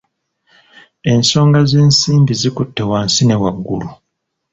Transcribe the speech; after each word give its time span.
Ensonga 1.11 1.59
z’ensimbi 1.69 2.33
zikutte 2.41 2.83
wansi 2.89 3.23
ne 3.25 3.35
waggulu. 3.41 3.87